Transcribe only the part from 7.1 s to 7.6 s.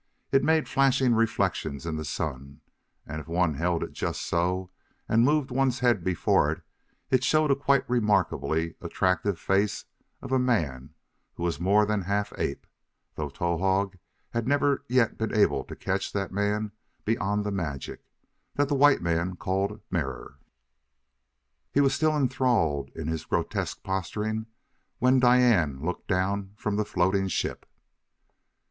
it showed a